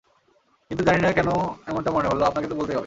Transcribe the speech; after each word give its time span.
কিন্তু 0.71 0.83
জানি 0.83 0.99
না 1.01 1.09
কেন 1.11 1.29
এমনটা 1.67 1.91
মনে 1.91 2.07
হলো 2.07 2.23
আপনাকে 2.25 2.47
তো 2.47 2.55
বলতেই 2.55 2.75
হবে। 2.75 2.79